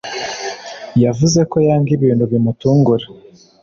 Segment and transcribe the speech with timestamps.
[1.03, 3.05] yavuze ko yanga ibintu bimutungura